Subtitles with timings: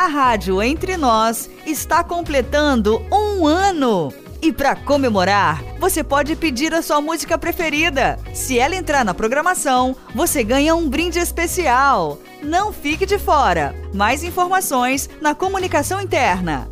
[0.00, 4.10] A Rádio Entre Nós está completando um ano.
[4.40, 8.18] E para comemorar, você pode pedir a sua música preferida.
[8.32, 12.18] Se ela entrar na programação, você ganha um brinde especial.
[12.42, 13.74] Não fique de fora.
[13.92, 16.70] Mais informações na comunicação interna.